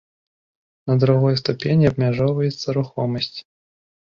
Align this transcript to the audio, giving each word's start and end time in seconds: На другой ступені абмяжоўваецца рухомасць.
На 0.91 0.95
другой 1.03 1.35
ступені 1.41 1.91
абмяжоўваецца 1.91 2.67
рухомасць. 2.79 3.37